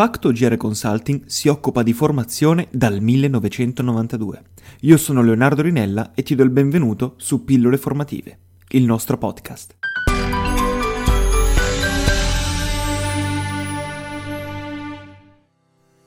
Facto 0.00 0.30
GR 0.30 0.56
Consulting 0.56 1.26
si 1.26 1.48
occupa 1.48 1.82
di 1.82 1.92
formazione 1.92 2.68
dal 2.70 3.02
1992. 3.02 4.42
Io 4.80 4.96
sono 4.96 5.20
Leonardo 5.20 5.60
Rinella 5.60 6.12
e 6.14 6.22
ti 6.22 6.34
do 6.34 6.42
il 6.42 6.48
benvenuto 6.48 7.16
su 7.18 7.44
Pillole 7.44 7.76
Formative, 7.76 8.38
il 8.70 8.86
nostro 8.86 9.18
podcast. 9.18 9.76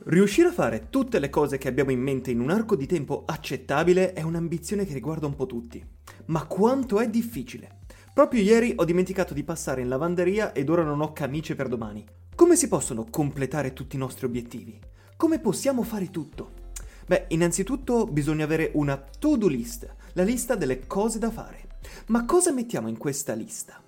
Riuscire 0.06 0.48
a 0.48 0.54
fare 0.54 0.88
tutte 0.90 1.20
le 1.20 1.30
cose 1.30 1.60
che 1.60 1.68
abbiamo 1.68 1.92
in 1.92 2.00
mente 2.00 2.32
in 2.32 2.40
un 2.40 2.50
arco 2.50 2.76
di 2.76 2.88
tempo 2.88 3.26
accettabile 3.28 4.14
è 4.14 4.24
un'ambizione 4.24 4.88
che 4.88 4.94
riguarda 4.96 5.28
un 5.28 5.36
po' 5.36 5.46
tutti. 5.46 5.86
Ma 6.26 6.48
quanto 6.48 7.00
è 7.00 7.08
difficile? 7.08 7.82
Proprio 8.12 8.42
ieri 8.42 8.74
ho 8.76 8.86
dimenticato 8.86 9.36
di 9.36 9.44
passare 9.44 9.82
in 9.82 9.88
lavanderia 9.88 10.52
ed 10.52 10.70
ora 10.70 10.82
non 10.82 11.02
ho 11.02 11.14
camicie 11.14 11.54
per 11.54 11.68
domani. 11.68 12.04
Come 12.36 12.56
si 12.56 12.68
possono 12.68 13.06
completare 13.12 13.74
tutti 13.74 13.96
i 13.96 14.00
nostri 14.00 14.26
obiettivi? 14.26 14.80
Come 15.16 15.40
possiamo 15.40 15.84
fare 15.84 16.10
tutto? 16.10 16.62
Beh, 17.06 17.26
innanzitutto 17.30 18.08
bisogna 18.08 18.44
avere 18.44 18.72
una 18.74 18.98
to-do 18.98 19.48
list, 19.48 19.88
la 20.14 20.24
lista 20.24 20.56
delle 20.56 20.88
cose 20.88 21.20
da 21.20 21.30
fare. 21.30 21.68
Ma 22.08 22.26
cosa 22.26 22.52
mettiamo 22.52 22.88
in 22.88 22.98
questa 22.98 23.34
lista? 23.34 23.80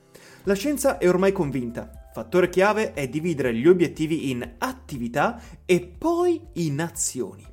La 0.43 0.53
scienza 0.53 0.99
è 0.99 1.09
ormai 1.09 1.31
convinta. 1.31 1.89
Fattore 2.13 2.49
chiave 2.49 2.93
è 2.93 3.09
dividere 3.09 3.51
gli 3.53 3.67
obiettivi 3.67 4.29
in 4.29 4.47
attività 4.59 5.41
e 5.65 5.81
poi 5.81 6.39
in 6.53 6.81
azioni. 6.81 7.43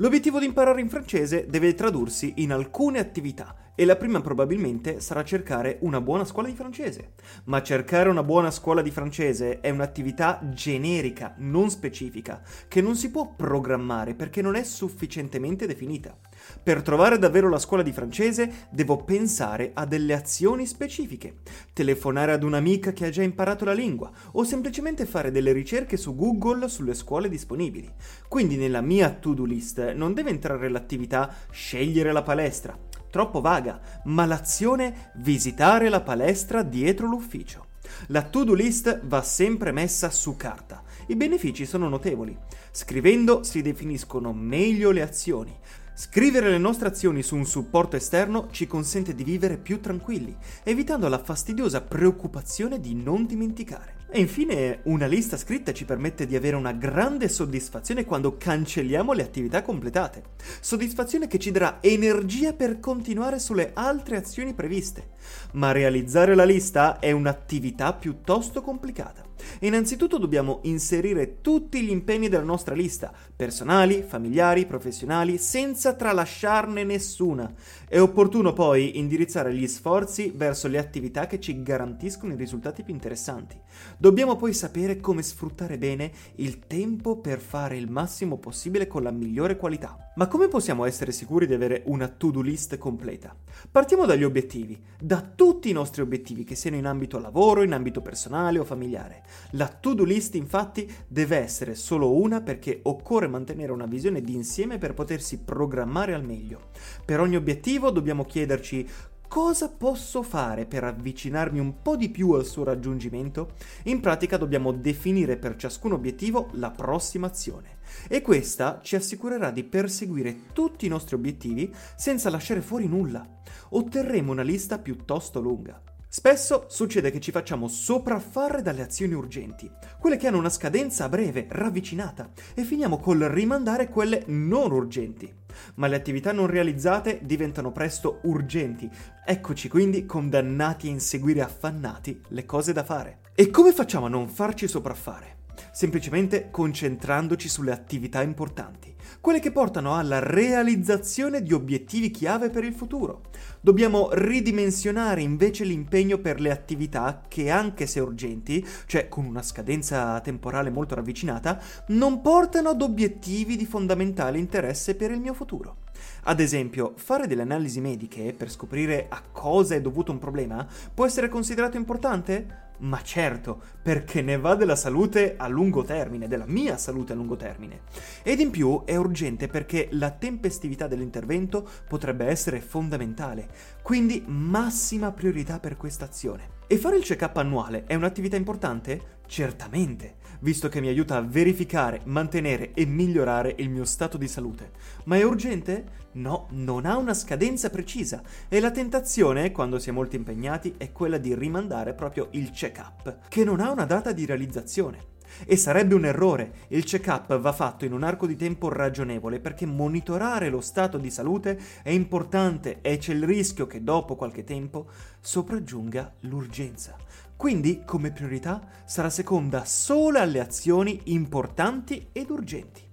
L'obiettivo 0.00 0.38
di 0.38 0.46
imparare 0.46 0.80
in 0.80 0.88
francese 0.88 1.44
deve 1.46 1.74
tradursi 1.74 2.32
in 2.36 2.52
alcune 2.52 3.00
attività 3.00 3.54
e 3.74 3.84
la 3.84 3.96
prima 3.96 4.22
probabilmente 4.22 4.98
sarà 4.98 5.22
cercare 5.22 5.76
una 5.82 6.00
buona 6.00 6.24
scuola 6.24 6.48
di 6.48 6.54
francese. 6.54 7.12
Ma 7.44 7.60
cercare 7.62 8.08
una 8.08 8.22
buona 8.22 8.50
scuola 8.50 8.80
di 8.80 8.90
francese 8.90 9.60
è 9.60 9.68
un'attività 9.68 10.40
generica, 10.54 11.34
non 11.36 11.68
specifica, 11.68 12.40
che 12.66 12.80
non 12.80 12.96
si 12.96 13.10
può 13.10 13.34
programmare 13.36 14.14
perché 14.14 14.40
non 14.40 14.54
è 14.54 14.62
sufficientemente 14.62 15.66
definita. 15.66 16.16
Per 16.62 16.82
trovare 16.82 17.18
davvero 17.18 17.48
la 17.48 17.58
scuola 17.58 17.82
di 17.82 17.92
francese 17.92 18.68
devo 18.70 19.04
pensare 19.04 19.70
a 19.74 19.86
delle 19.86 20.14
azioni 20.14 20.66
specifiche, 20.66 21.36
telefonare 21.72 22.32
ad 22.32 22.42
un'amica 22.42 22.92
che 22.92 23.06
ha 23.06 23.10
già 23.10 23.22
imparato 23.22 23.64
la 23.64 23.72
lingua 23.72 24.10
o 24.32 24.44
semplicemente 24.44 25.06
fare 25.06 25.30
delle 25.30 25.52
ricerche 25.52 25.96
su 25.96 26.14
Google 26.14 26.68
sulle 26.68 26.94
scuole 26.94 27.28
disponibili. 27.28 27.90
Quindi 28.28 28.56
nella 28.56 28.80
mia 28.80 29.10
to-do 29.10 29.44
list 29.44 29.92
non 29.92 30.14
deve 30.14 30.30
entrare 30.30 30.68
l'attività 30.68 31.34
scegliere 31.50 32.12
la 32.12 32.22
palestra, 32.22 32.78
troppo 33.10 33.40
vaga, 33.40 33.80
ma 34.04 34.26
l'azione 34.26 35.12
visitare 35.16 35.88
la 35.88 36.00
palestra 36.00 36.62
dietro 36.62 37.06
l'ufficio. 37.06 37.66
La 38.08 38.22
to-do 38.22 38.54
list 38.54 39.00
va 39.04 39.22
sempre 39.22 39.72
messa 39.72 40.10
su 40.10 40.36
carta. 40.36 40.82
I 41.06 41.16
benefici 41.16 41.66
sono 41.66 41.88
notevoli. 41.88 42.36
Scrivendo 42.70 43.42
si 43.42 43.62
definiscono 43.62 44.32
meglio 44.32 44.90
le 44.90 45.02
azioni. 45.02 45.56
Scrivere 45.94 46.50
le 46.50 46.58
nostre 46.58 46.88
azioni 46.88 47.22
su 47.22 47.36
un 47.36 47.44
supporto 47.44 47.96
esterno 47.96 48.48
ci 48.50 48.66
consente 48.66 49.14
di 49.14 49.24
vivere 49.24 49.58
più 49.58 49.80
tranquilli, 49.80 50.34
evitando 50.62 51.08
la 51.08 51.22
fastidiosa 51.22 51.82
preoccupazione 51.82 52.80
di 52.80 52.94
non 52.94 53.26
dimenticare. 53.26 53.99
E 54.12 54.18
infine 54.18 54.80
una 54.84 55.06
lista 55.06 55.36
scritta 55.36 55.72
ci 55.72 55.84
permette 55.84 56.26
di 56.26 56.34
avere 56.34 56.56
una 56.56 56.72
grande 56.72 57.28
soddisfazione 57.28 58.04
quando 58.04 58.36
cancelliamo 58.36 59.12
le 59.12 59.22
attività 59.22 59.62
completate. 59.62 60.24
Soddisfazione 60.60 61.28
che 61.28 61.38
ci 61.38 61.52
darà 61.52 61.78
energia 61.80 62.52
per 62.52 62.80
continuare 62.80 63.38
sulle 63.38 63.70
altre 63.72 64.16
azioni 64.16 64.52
previste. 64.52 65.10
Ma 65.52 65.70
realizzare 65.70 66.34
la 66.34 66.42
lista 66.42 66.98
è 66.98 67.12
un'attività 67.12 67.92
piuttosto 67.92 68.62
complicata. 68.62 69.28
Innanzitutto 69.60 70.18
dobbiamo 70.18 70.60
inserire 70.64 71.40
tutti 71.40 71.82
gli 71.82 71.90
impegni 71.90 72.28
della 72.28 72.42
nostra 72.42 72.74
lista, 72.74 73.12
personali, 73.34 74.04
familiari, 74.06 74.66
professionali, 74.66 75.38
senza 75.38 75.94
tralasciarne 75.94 76.84
nessuna. 76.84 77.52
È 77.88 77.98
opportuno 77.98 78.52
poi 78.52 78.98
indirizzare 78.98 79.54
gli 79.54 79.66
sforzi 79.66 80.32
verso 80.34 80.68
le 80.68 80.78
attività 80.78 81.26
che 81.26 81.40
ci 81.40 81.62
garantiscono 81.62 82.32
i 82.32 82.36
risultati 82.36 82.82
più 82.82 82.92
interessanti. 82.92 83.58
Dobbiamo 84.00 84.34
poi 84.34 84.54
sapere 84.54 84.98
come 84.98 85.20
sfruttare 85.20 85.76
bene 85.76 86.10
il 86.36 86.60
tempo 86.66 87.18
per 87.18 87.38
fare 87.38 87.76
il 87.76 87.90
massimo 87.90 88.38
possibile 88.38 88.86
con 88.86 89.02
la 89.02 89.10
migliore 89.10 89.58
qualità. 89.58 90.10
Ma 90.14 90.26
come 90.26 90.48
possiamo 90.48 90.86
essere 90.86 91.12
sicuri 91.12 91.46
di 91.46 91.52
avere 91.52 91.82
una 91.84 92.08
to-do 92.08 92.40
list 92.40 92.78
completa? 92.78 93.36
Partiamo 93.70 94.06
dagli 94.06 94.24
obiettivi, 94.24 94.82
da 94.98 95.20
tutti 95.20 95.68
i 95.68 95.74
nostri 95.74 96.00
obiettivi, 96.00 96.44
che 96.44 96.54
siano 96.54 96.78
in 96.78 96.86
ambito 96.86 97.18
lavoro, 97.18 97.62
in 97.62 97.74
ambito 97.74 98.00
personale 98.00 98.58
o 98.58 98.64
familiare. 98.64 99.22
La 99.50 99.68
to-do 99.68 100.04
list 100.04 100.34
infatti 100.34 100.90
deve 101.06 101.36
essere 101.36 101.74
solo 101.74 102.14
una 102.14 102.40
perché 102.40 102.80
occorre 102.84 103.28
mantenere 103.28 103.70
una 103.70 103.84
visione 103.84 104.22
d'insieme 104.22 104.78
per 104.78 104.94
potersi 104.94 105.40
programmare 105.40 106.14
al 106.14 106.24
meglio. 106.24 106.70
Per 107.04 107.20
ogni 107.20 107.36
obiettivo 107.36 107.90
dobbiamo 107.90 108.24
chiederci 108.24 108.88
cosa 109.30 109.68
posso 109.68 110.24
fare 110.24 110.66
per 110.66 110.82
avvicinarmi 110.82 111.60
un 111.60 111.82
po' 111.82 111.94
di 111.94 112.08
più 112.08 112.32
al 112.32 112.44
suo 112.44 112.64
raggiungimento? 112.64 113.52
In 113.84 114.00
pratica 114.00 114.36
dobbiamo 114.36 114.72
definire 114.72 115.36
per 115.36 115.54
ciascun 115.54 115.92
obiettivo 115.92 116.48
la 116.54 116.72
prossima 116.72 117.28
azione 117.28 117.78
e 118.08 118.22
questa 118.22 118.80
ci 118.82 118.96
assicurerà 118.96 119.52
di 119.52 119.62
perseguire 119.62 120.52
tutti 120.52 120.86
i 120.86 120.88
nostri 120.88 121.14
obiettivi 121.14 121.72
senza 121.94 122.28
lasciare 122.28 122.60
fuori 122.60 122.88
nulla. 122.88 123.24
Otterremo 123.68 124.32
una 124.32 124.42
lista 124.42 124.80
piuttosto 124.80 125.40
lunga. 125.40 125.80
Spesso 126.12 126.64
succede 126.68 127.12
che 127.12 127.20
ci 127.20 127.30
facciamo 127.30 127.68
sopraffare 127.68 128.62
dalle 128.62 128.82
azioni 128.82 129.14
urgenti, 129.14 129.70
quelle 130.00 130.16
che 130.16 130.26
hanno 130.26 130.38
una 130.38 130.50
scadenza 130.50 131.08
breve, 131.08 131.46
ravvicinata, 131.48 132.30
e 132.52 132.64
finiamo 132.64 132.98
col 132.98 133.20
rimandare 133.20 133.88
quelle 133.88 134.24
non 134.26 134.72
urgenti. 134.72 135.32
Ma 135.76 135.86
le 135.86 135.94
attività 135.94 136.32
non 136.32 136.48
realizzate 136.48 137.20
diventano 137.22 137.70
presto 137.70 138.18
urgenti. 138.24 138.90
Eccoci 139.24 139.68
quindi 139.68 140.04
condannati 140.04 140.88
a 140.88 140.90
inseguire 140.90 141.42
affannati 141.42 142.20
le 142.30 142.44
cose 142.44 142.72
da 142.72 142.82
fare. 142.82 143.20
E 143.36 143.48
come 143.50 143.72
facciamo 143.72 144.06
a 144.06 144.08
non 144.08 144.28
farci 144.28 144.66
sopraffare? 144.66 145.38
semplicemente 145.72 146.50
concentrandoci 146.50 147.48
sulle 147.48 147.72
attività 147.72 148.22
importanti, 148.22 148.94
quelle 149.20 149.40
che 149.40 149.52
portano 149.52 149.96
alla 149.96 150.18
realizzazione 150.18 151.42
di 151.42 151.52
obiettivi 151.52 152.10
chiave 152.10 152.50
per 152.50 152.64
il 152.64 152.74
futuro. 152.74 153.22
Dobbiamo 153.60 154.10
ridimensionare 154.12 155.22
invece 155.22 155.64
l'impegno 155.64 156.18
per 156.18 156.40
le 156.40 156.50
attività 156.50 157.22
che, 157.28 157.50
anche 157.50 157.86
se 157.86 158.00
urgenti, 158.00 158.66
cioè 158.86 159.08
con 159.08 159.24
una 159.24 159.42
scadenza 159.42 160.20
temporale 160.20 160.70
molto 160.70 160.94
ravvicinata, 160.94 161.60
non 161.88 162.20
portano 162.20 162.70
ad 162.70 162.82
obiettivi 162.82 163.56
di 163.56 163.66
fondamentale 163.66 164.38
interesse 164.38 164.94
per 164.94 165.10
il 165.10 165.20
mio 165.20 165.34
futuro. 165.34 165.76
Ad 166.24 166.40
esempio, 166.40 166.94
fare 166.96 167.26
delle 167.26 167.42
analisi 167.42 167.80
mediche 167.80 168.32
per 168.36 168.50
scoprire 168.50 169.06
a 169.08 169.22
cosa 169.32 169.74
è 169.74 169.80
dovuto 169.80 170.12
un 170.12 170.18
problema 170.18 170.66
può 170.92 171.04
essere 171.04 171.28
considerato 171.28 171.76
importante? 171.76 172.68
Ma 172.80 173.02
certo, 173.02 173.60
perché 173.82 174.22
ne 174.22 174.38
va 174.38 174.54
della 174.54 174.76
salute 174.76 175.34
a 175.36 175.48
lungo 175.48 175.82
termine, 175.82 176.28
della 176.28 176.46
mia 176.46 176.78
salute 176.78 177.12
a 177.12 177.14
lungo 177.14 177.36
termine. 177.36 177.80
Ed 178.22 178.40
in 178.40 178.50
più 178.50 178.84
è 178.86 178.94
urgente 179.00 179.48
perché 179.48 179.88
la 179.92 180.10
tempestività 180.10 180.86
dell'intervento 180.86 181.68
potrebbe 181.88 182.26
essere 182.26 182.60
fondamentale, 182.60 183.48
quindi 183.82 184.22
massima 184.26 185.12
priorità 185.12 185.58
per 185.58 185.76
questa 185.76 186.04
azione. 186.04 186.58
E 186.66 186.76
fare 186.76 186.96
il 186.96 187.02
check-up 187.02 187.36
annuale 187.36 187.84
è 187.86 187.94
un'attività 187.94 188.36
importante? 188.36 189.18
Certamente, 189.26 190.18
visto 190.40 190.68
che 190.68 190.80
mi 190.80 190.88
aiuta 190.88 191.16
a 191.16 191.22
verificare, 191.22 192.00
mantenere 192.04 192.72
e 192.74 192.84
migliorare 192.84 193.54
il 193.58 193.70
mio 193.70 193.84
stato 193.84 194.16
di 194.16 194.28
salute. 194.28 194.70
Ma 195.04 195.16
è 195.16 195.24
urgente? 195.24 195.98
No, 196.12 196.48
non 196.50 196.86
ha 196.86 196.96
una 196.96 197.14
scadenza 197.14 197.70
precisa 197.70 198.22
e 198.48 198.60
la 198.60 198.70
tentazione, 198.70 199.52
quando 199.52 199.78
si 199.78 199.88
è 199.88 199.92
molto 199.92 200.16
impegnati, 200.16 200.74
è 200.76 200.92
quella 200.92 201.18
di 201.18 201.34
rimandare 201.34 201.94
proprio 201.94 202.28
il 202.32 202.50
check-up, 202.50 203.28
che 203.28 203.44
non 203.44 203.60
ha 203.60 203.70
una 203.70 203.84
data 203.84 204.12
di 204.12 204.26
realizzazione. 204.26 205.09
E 205.44 205.56
sarebbe 205.56 205.94
un 205.94 206.04
errore. 206.04 206.52
Il 206.68 206.84
check-up 206.84 207.38
va 207.38 207.52
fatto 207.52 207.84
in 207.84 207.92
un 207.92 208.02
arco 208.02 208.26
di 208.26 208.36
tempo 208.36 208.68
ragionevole 208.68 209.40
perché 209.40 209.66
monitorare 209.66 210.48
lo 210.48 210.60
stato 210.60 210.98
di 210.98 211.10
salute 211.10 211.58
è 211.82 211.90
importante 211.90 212.78
e 212.80 212.98
c'è 212.98 213.12
il 213.12 213.24
rischio 213.24 213.66
che 213.66 213.82
dopo 213.82 214.16
qualche 214.16 214.44
tempo 214.44 214.88
sopraggiunga 215.20 216.12
l'urgenza. 216.20 216.96
Quindi, 217.36 217.82
come 217.86 218.12
priorità, 218.12 218.60
sarà 218.84 219.08
seconda 219.08 219.64
solo 219.64 220.18
alle 220.18 220.40
azioni 220.40 221.00
importanti 221.04 222.08
ed 222.12 222.28
urgenti. 222.28 222.89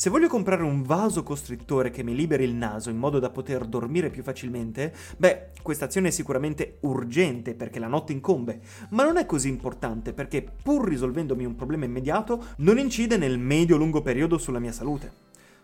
Se 0.00 0.08
voglio 0.08 0.28
comprare 0.28 0.62
un 0.62 0.80
vaso 0.80 1.22
costrittore 1.22 1.90
che 1.90 2.02
mi 2.02 2.14
liberi 2.14 2.44
il 2.44 2.54
naso 2.54 2.88
in 2.88 2.96
modo 2.96 3.18
da 3.18 3.28
poter 3.28 3.66
dormire 3.66 4.08
più 4.08 4.22
facilmente, 4.22 4.94
beh, 5.18 5.50
questa 5.60 5.84
azione 5.84 6.08
è 6.08 6.10
sicuramente 6.10 6.78
urgente 6.80 7.54
perché 7.54 7.78
la 7.78 7.86
notte 7.86 8.12
incombe, 8.12 8.60
ma 8.92 9.04
non 9.04 9.18
è 9.18 9.26
così 9.26 9.50
importante 9.50 10.14
perché 10.14 10.42
pur 10.62 10.88
risolvendomi 10.88 11.44
un 11.44 11.54
problema 11.54 11.84
immediato 11.84 12.42
non 12.60 12.78
incide 12.78 13.18
nel 13.18 13.38
medio-lungo 13.38 14.00
periodo 14.00 14.38
sulla 14.38 14.58
mia 14.58 14.72
salute. 14.72 15.12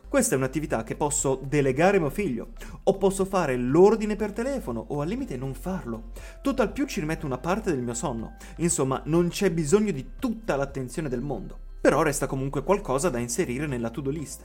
Questa 0.06 0.35
è 0.35 0.37
un'attività 0.37 0.83
che 0.83 0.97
posso 0.97 1.41
delegare 1.43 1.97
a 1.97 2.00
mio 2.00 2.11
figlio, 2.11 2.49
o 2.83 2.99
posso 2.99 3.25
fare 3.25 3.56
l'ordine 3.56 4.17
per 4.17 4.33
telefono, 4.33 4.85
o 4.88 5.00
al 5.00 5.09
limite 5.09 5.38
non 5.38 5.55
farlo. 5.55 6.11
Tutt'al 6.43 6.73
più 6.73 6.85
ci 6.85 7.00
rimetto 7.00 7.25
una 7.25 7.38
parte 7.38 7.71
del 7.71 7.81
mio 7.81 7.94
sonno. 7.94 8.37
Insomma, 8.56 9.00
non 9.06 9.29
c'è 9.29 9.50
bisogno 9.50 9.93
di 9.93 10.11
tutta 10.19 10.56
l'attenzione 10.56 11.09
del 11.09 11.23
mondo. 11.23 11.65
Però 11.81 12.02
resta 12.02 12.26
comunque 12.26 12.62
qualcosa 12.62 13.08
da 13.08 13.19
inserire 13.19 13.67
nella 13.67 13.90
to-do 13.90 14.11
list. 14.11 14.44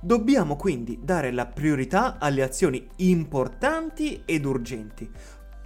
Dobbiamo 0.00 0.56
quindi 0.56 0.98
dare 1.02 1.30
la 1.30 1.46
priorità 1.46 2.18
alle 2.18 2.42
azioni 2.42 2.88
importanti 2.96 4.22
ed 4.24 4.44
urgenti, 4.44 5.08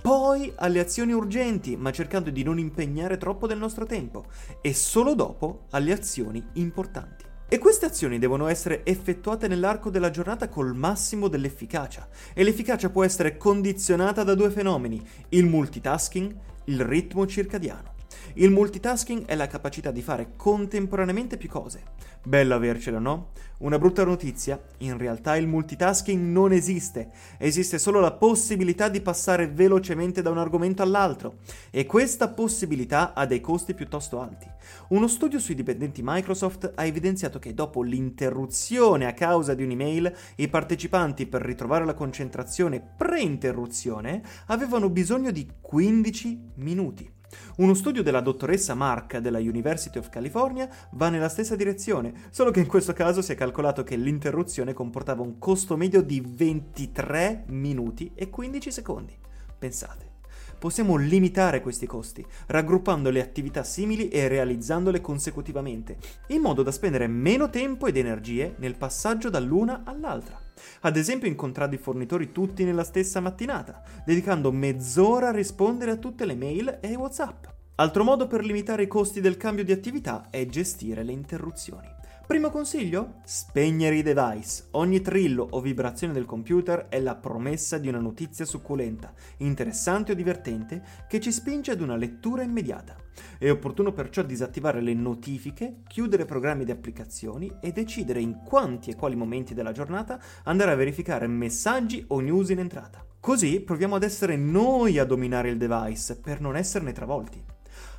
poi 0.03 0.53
alle 0.57 0.79
azioni 0.79 1.13
urgenti, 1.13 1.77
ma 1.77 1.91
cercando 1.91 2.31
di 2.31 2.45
non 2.45 2.59
impegnare 2.59 3.17
troppo 3.17 3.49
del 3.49 3.59
nostro 3.59 3.87
tempo, 3.87 4.27
e 4.61 4.73
solo 4.73 5.15
dopo 5.15 5.65
alle 5.71 5.93
azioni 5.93 6.47
importanti. 6.55 7.25
E 7.49 7.59
queste 7.59 7.87
azioni 7.87 8.19
devono 8.19 8.47
essere 8.47 8.85
effettuate 8.85 9.49
nell'arco 9.49 9.91
della 9.91 10.11
giornata 10.11 10.49
col 10.49 10.77
massimo 10.77 11.27
dell'efficacia, 11.27 12.07
e 12.35 12.45
l'efficacia 12.45 12.91
può 12.91 13.03
essere 13.03 13.37
condizionata 13.37 14.23
da 14.23 14.35
due 14.35 14.51
fenomeni, 14.51 15.05
il 15.31 15.47
multitasking, 15.47 16.37
il 16.67 16.85
ritmo 16.85 17.27
circadiano. 17.27 17.95
Il 18.39 18.51
multitasking 18.51 19.25
è 19.25 19.35
la 19.35 19.47
capacità 19.47 19.91
di 19.91 20.03
fare 20.03 20.33
contemporaneamente 20.37 21.39
più 21.39 21.49
cose. 21.49 21.83
Bello 22.23 22.55
avercelo, 22.55 22.99
no? 22.99 23.31
Una 23.61 23.79
brutta 23.79 24.05
notizia, 24.05 24.63
in 24.79 24.99
realtà 24.99 25.37
il 25.37 25.47
multitasking 25.47 26.23
non 26.23 26.53
esiste, 26.53 27.13
esiste 27.39 27.79
solo 27.79 27.99
la 27.99 28.13
possibilità 28.13 28.91
di 28.91 29.01
passare 29.01 29.49
velocemente 29.49 30.21
da 30.21 30.29
un 30.29 30.37
argomento 30.37 30.83
all'altro 30.83 31.39
e 31.71 31.87
questa 31.87 32.29
possibilità 32.29 33.15
ha 33.15 33.25
dei 33.25 33.41
costi 33.41 33.73
piuttosto 33.73 34.21
alti. 34.21 34.47
Uno 34.89 35.09
studio 35.09 35.39
sui 35.39 35.55
dipendenti 35.55 36.03
Microsoft 36.05 36.73
ha 36.75 36.85
evidenziato 36.85 37.39
che 37.39 37.55
dopo 37.55 37.81
l'interruzione 37.81 39.07
a 39.07 39.15
causa 39.15 39.55
di 39.55 39.63
un'email, 39.63 40.15
i 40.37 40.49
partecipanti 40.49 41.25
per 41.25 41.41
ritrovare 41.41 41.87
la 41.87 41.95
concentrazione 41.95 42.87
pre-interruzione 42.99 44.21
avevano 44.49 44.91
bisogno 44.91 45.31
di 45.31 45.51
15 45.59 46.51
minuti. 46.57 47.16
Uno 47.57 47.75
studio 47.75 48.03
della 48.03 48.21
dottoressa 48.21 48.75
Mark 48.75 49.19
della 49.19 49.39
University 49.39 49.99
of 49.99 50.09
California 50.09 50.69
va 50.93 51.09
nella 51.09 51.29
stessa 51.29 51.57
direzione, 51.57 52.13
solo 52.31 52.51
che 52.51 52.61
in 52.61 52.67
questo 52.67 52.93
caso 52.93 53.23
si 53.23 53.33
è 53.33 53.35
calcolato 53.35 53.83
che 53.83 53.97
l'interruzione 53.97 54.73
comportava 54.73 55.23
un 55.23 55.39
costo 55.39 55.77
medio 55.77 56.03
di 56.03 56.21
23 56.25 57.45
minuti 57.49 58.13
e 58.15 58.31
15 58.31 58.71
secondi. 58.71 59.17
Pensate. 59.59 60.15
Possiamo 60.59 60.97
limitare 60.97 61.61
questi 61.61 61.87
costi, 61.87 62.25
raggruppando 62.47 63.11
le 63.11 63.21
attività 63.21 63.63
simili 63.63 64.09
e 64.09 64.27
realizzandole 64.27 65.03
consecutivamente, 65.03 65.99
in 66.29 66.41
modo 66.41 66.63
da 66.63 66.71
spendere 66.71 67.07
meno 67.07 67.51
tempo 67.51 67.87
ed 67.87 67.97
energie 67.97 68.55
nel 68.59 68.77
passaggio 68.77 69.29
dall'una 69.29 69.83
all'altra. 69.85 70.46
Ad 70.81 70.97
esempio 70.97 71.29
incontrare 71.29 71.75
i 71.75 71.79
fornitori 71.79 72.33
tutti 72.33 72.65
nella 72.65 72.85
stessa 72.85 73.21
mattinata, 73.21 73.83
dedicando 74.05 74.53
mezz'ora 74.53 75.29
a 75.29 75.33
rispondere 75.33 75.93
a 75.93 75.97
tutte 75.97 76.25
le 76.25 76.35
mail 76.35 76.79
e 76.81 76.95
WhatsApp. 76.95 77.47
Altro 77.77 78.05
modo 78.05 78.27
per 78.27 78.45
limitare 78.45 78.85
i 78.85 78.89
costi 78.89 79.21
del 79.21 79.37
cambio 79.37 79.65
di 79.65 79.73
attività 79.73 80.29
è 80.31 80.47
gestire 80.47 81.03
le 81.03 81.13
interruzioni. 81.13 81.96
Primo 82.27 82.51
consiglio? 82.51 83.21
Spegnere 83.25 83.99
i 83.99 84.03
device. 84.03 84.65
Ogni 84.73 85.01
trillo 85.01 85.47
o 85.49 85.61
vibrazione 85.61 86.13
del 86.13 86.25
computer 86.25 86.89
è 86.89 86.99
la 86.99 87.15
promessa 87.15 87.79
di 87.79 87.87
una 87.87 88.01
notizia 88.01 88.45
succulenta, 88.45 89.15
interessante 89.39 90.11
o 90.11 90.15
divertente 90.17 90.83
che 91.09 91.21
ci 91.21 91.31
spinge 91.31 91.71
ad 91.71 91.81
una 91.81 91.95
lettura 91.95 92.43
immediata. 92.43 92.97
È 93.39 93.49
opportuno 93.49 93.93
perciò 93.93 94.23
disattivare 94.23 94.81
le 94.81 94.93
notifiche, 94.93 95.83
chiudere 95.87 96.25
programmi 96.25 96.65
di 96.65 96.73
applicazioni 96.73 97.49
e 97.61 97.71
decidere 97.71 98.21
in 98.21 98.43
quanti 98.45 98.91
e 98.91 98.97
quali 98.97 99.15
momenti 99.15 99.55
della 99.55 99.71
giornata 99.71 100.21
andare 100.43 100.73
a 100.73 100.77
verificare 100.77 101.29
messaggi 101.29 102.05
o 102.09 102.19
news 102.19 102.49
in 102.49 102.59
entrata. 102.59 103.07
Così 103.21 103.61
proviamo 103.61 103.95
ad 103.95 104.03
essere 104.03 104.35
noi 104.35 104.99
a 104.99 105.05
dominare 105.05 105.51
il 105.51 105.59
device 105.59 106.17
per 106.17 106.41
non 106.41 106.57
esserne 106.57 106.91
travolti. 106.91 107.55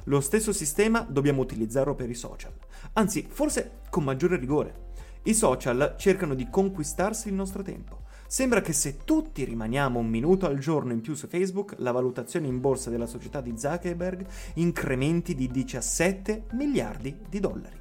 Lo 0.06 0.22
stesso 0.22 0.54
sistema 0.54 1.02
dobbiamo 1.02 1.42
utilizzarlo 1.42 1.94
per 1.94 2.10
i 2.10 2.16
social, 2.16 2.54
anzi 2.98 3.26
forse 3.30 3.80
con 3.90 4.04
maggiore 4.04 4.38
rigore. 4.38 4.86
I 5.24 5.34
social 5.34 5.96
cercano 5.98 6.34
di 6.34 6.50
conquistarsi 6.50 7.28
il 7.28 7.34
nostro 7.34 7.64
tempo. 7.64 8.06
Sembra 8.28 8.60
che 8.60 8.74
se 8.74 8.98
tutti 9.06 9.46
rimaniamo 9.46 10.00
un 10.00 10.08
minuto 10.08 10.48
al 10.48 10.58
giorno 10.58 10.92
in 10.92 11.02
più 11.02 11.14
su 11.14 11.28
Facebook, 11.28 11.76
la 11.78 11.92
valutazione 11.92 12.48
in 12.48 12.60
borsa 12.60 12.90
della 12.90 13.06
società 13.06 13.40
di 13.40 13.54
Zuckerberg 13.56 14.26
incrementi 14.56 15.34
di 15.34 15.50
17 15.50 16.48
miliardi 16.52 17.18
di 17.30 17.40
dollari. 17.40 17.80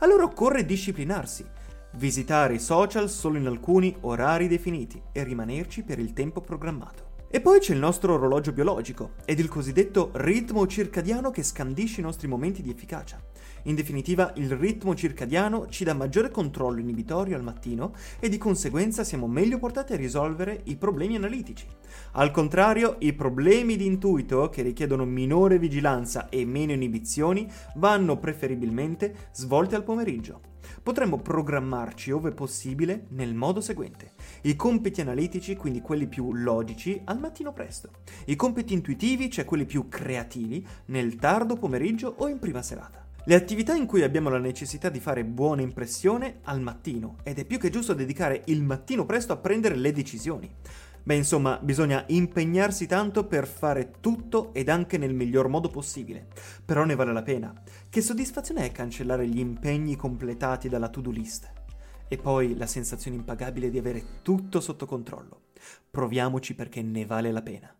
Allora 0.00 0.24
occorre 0.24 0.66
disciplinarsi, 0.66 1.46
visitare 1.92 2.54
i 2.54 2.60
social 2.60 3.08
solo 3.08 3.38
in 3.38 3.46
alcuni 3.46 3.94
orari 4.00 4.48
definiti 4.48 5.00
e 5.12 5.22
rimanerci 5.22 5.82
per 5.82 5.98
il 5.98 6.12
tempo 6.12 6.40
programmato. 6.40 7.05
E 7.28 7.40
poi 7.40 7.58
c'è 7.58 7.72
il 7.72 7.80
nostro 7.80 8.14
orologio 8.14 8.52
biologico 8.52 9.14
ed 9.24 9.40
il 9.40 9.48
cosiddetto 9.48 10.10
ritmo 10.14 10.64
circadiano 10.68 11.32
che 11.32 11.42
scandisce 11.42 12.00
i 12.00 12.04
nostri 12.04 12.28
momenti 12.28 12.62
di 12.62 12.70
efficacia. 12.70 13.20
In 13.64 13.74
definitiva, 13.74 14.32
il 14.36 14.56
ritmo 14.56 14.94
circadiano 14.94 15.68
ci 15.68 15.82
dà 15.82 15.92
maggiore 15.92 16.30
controllo 16.30 16.78
inibitorio 16.78 17.34
al 17.34 17.42
mattino 17.42 17.94
e 18.20 18.28
di 18.28 18.38
conseguenza 18.38 19.02
siamo 19.02 19.26
meglio 19.26 19.58
portati 19.58 19.92
a 19.92 19.96
risolvere 19.96 20.60
i 20.64 20.76
problemi 20.76 21.16
analitici. 21.16 21.66
Al 22.12 22.30
contrario, 22.30 22.94
i 23.00 23.12
problemi 23.12 23.76
di 23.76 23.86
intuito, 23.86 24.48
che 24.48 24.62
richiedono 24.62 25.04
minore 25.04 25.58
vigilanza 25.58 26.28
e 26.28 26.44
meno 26.44 26.72
inibizioni, 26.72 27.50
vanno 27.74 28.18
preferibilmente 28.18 29.30
svolti 29.32 29.74
al 29.74 29.82
pomeriggio. 29.82 30.54
Potremmo 30.86 31.18
programmarci, 31.18 32.12
ove 32.12 32.30
possibile, 32.30 33.06
nel 33.08 33.34
modo 33.34 33.60
seguente. 33.60 34.12
I 34.42 34.54
compiti 34.54 35.00
analitici, 35.00 35.56
quindi 35.56 35.80
quelli 35.80 36.06
più 36.06 36.32
logici, 36.32 37.00
al 37.06 37.18
mattino 37.18 37.52
presto. 37.52 37.90
I 38.26 38.36
compiti 38.36 38.72
intuitivi, 38.72 39.28
cioè 39.28 39.44
quelli 39.44 39.64
più 39.64 39.88
creativi, 39.88 40.64
nel 40.84 41.16
tardo 41.16 41.56
pomeriggio 41.56 42.14
o 42.18 42.28
in 42.28 42.38
prima 42.38 42.62
serata. 42.62 43.04
Le 43.24 43.34
attività 43.34 43.74
in 43.74 43.86
cui 43.86 44.04
abbiamo 44.04 44.28
la 44.28 44.38
necessità 44.38 44.88
di 44.88 45.00
fare 45.00 45.24
buona 45.24 45.60
impressione 45.60 46.36
al 46.44 46.60
mattino 46.60 47.16
ed 47.24 47.40
è 47.40 47.44
più 47.44 47.58
che 47.58 47.70
giusto 47.70 47.92
dedicare 47.92 48.42
il 48.44 48.62
mattino 48.62 49.04
presto 49.04 49.32
a 49.32 49.38
prendere 49.38 49.74
le 49.74 49.90
decisioni. 49.90 50.48
Beh, 51.06 51.14
insomma, 51.14 51.60
bisogna 51.62 52.02
impegnarsi 52.08 52.88
tanto 52.88 53.26
per 53.26 53.46
fare 53.46 53.92
tutto 54.00 54.52
ed 54.52 54.68
anche 54.68 54.98
nel 54.98 55.14
miglior 55.14 55.46
modo 55.46 55.68
possibile. 55.68 56.26
Però 56.64 56.84
ne 56.84 56.96
vale 56.96 57.12
la 57.12 57.22
pena. 57.22 57.54
Che 57.88 58.00
soddisfazione 58.00 58.64
è 58.64 58.72
cancellare 58.72 59.28
gli 59.28 59.38
impegni 59.38 59.94
completati 59.94 60.68
dalla 60.68 60.88
to-do 60.88 61.12
list? 61.12 61.48
E 62.08 62.16
poi 62.16 62.56
la 62.56 62.66
sensazione 62.66 63.16
impagabile 63.16 63.70
di 63.70 63.78
avere 63.78 64.02
tutto 64.22 64.58
sotto 64.58 64.84
controllo. 64.84 65.42
Proviamoci 65.88 66.56
perché 66.56 66.82
ne 66.82 67.06
vale 67.06 67.30
la 67.30 67.42
pena. 67.42 67.72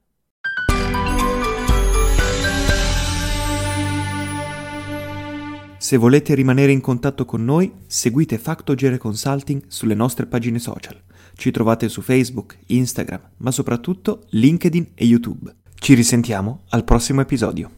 Se 5.79 5.96
volete 5.96 6.34
rimanere 6.37 6.70
in 6.70 6.81
contatto 6.81 7.25
con 7.25 7.44
noi, 7.44 7.72
seguite 7.88 8.38
Factogere 8.38 8.99
Consulting 8.99 9.64
sulle 9.67 9.94
nostre 9.94 10.27
pagine 10.27 10.60
social. 10.60 11.03
Ci 11.36 11.50
trovate 11.50 11.88
su 11.90 12.00
Facebook, 12.00 12.56
Instagram, 12.66 13.20
ma 13.38 13.50
soprattutto 13.50 14.24
LinkedIn 14.31 14.93
e 14.94 15.05
YouTube. 15.05 15.55
Ci 15.74 15.93
risentiamo 15.93 16.62
al 16.70 16.82
prossimo 16.82 17.20
episodio. 17.20 17.76